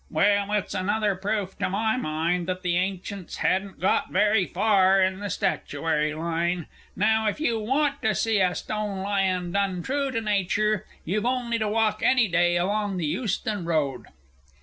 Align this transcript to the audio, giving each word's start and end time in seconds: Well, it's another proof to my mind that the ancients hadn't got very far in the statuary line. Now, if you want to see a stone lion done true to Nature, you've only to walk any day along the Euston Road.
Well, 0.09 0.51
it's 0.53 0.73
another 0.73 1.13
proof 1.13 1.59
to 1.59 1.69
my 1.69 1.95
mind 1.95 2.47
that 2.47 2.63
the 2.63 2.75
ancients 2.75 3.35
hadn't 3.37 3.79
got 3.79 4.09
very 4.09 4.47
far 4.47 4.99
in 4.99 5.19
the 5.19 5.29
statuary 5.29 6.15
line. 6.15 6.65
Now, 6.95 7.27
if 7.27 7.39
you 7.39 7.59
want 7.59 8.01
to 8.01 8.15
see 8.15 8.39
a 8.39 8.55
stone 8.55 9.03
lion 9.03 9.51
done 9.51 9.83
true 9.83 10.09
to 10.09 10.19
Nature, 10.19 10.87
you've 11.05 11.27
only 11.27 11.59
to 11.59 11.67
walk 11.67 12.01
any 12.01 12.27
day 12.27 12.57
along 12.57 12.97
the 12.97 13.05
Euston 13.05 13.63
Road. 13.63 14.07